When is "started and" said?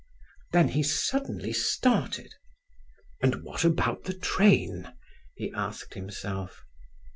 1.53-3.43